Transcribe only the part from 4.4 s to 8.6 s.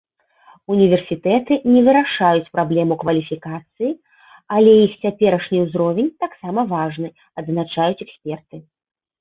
але іх цяперашні ўзровень таксама важны, адзначаюць эксперты.